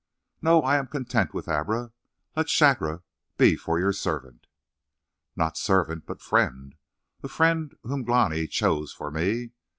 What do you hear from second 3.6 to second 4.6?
your servant."